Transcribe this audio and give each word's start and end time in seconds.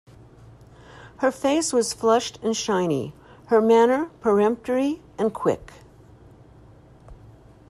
Her 1.17 1.29
face 1.31 1.71
was 1.71 1.93
flushed 1.93 2.39
and 2.41 2.57
shiny, 2.57 3.13
her 3.49 3.61
manner 3.61 4.09
peremptory 4.19 4.99
and 5.19 5.31
quick. 5.31 5.73